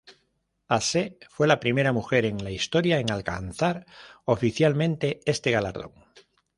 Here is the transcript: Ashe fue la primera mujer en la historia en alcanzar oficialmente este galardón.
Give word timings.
Ashe 0.67 1.19
fue 1.29 1.45
la 1.45 1.59
primera 1.59 1.93
mujer 1.93 2.25
en 2.25 2.43
la 2.43 2.49
historia 2.49 2.97
en 2.97 3.11
alcanzar 3.11 3.85
oficialmente 4.25 5.19
este 5.27 5.51
galardón. 5.51 5.91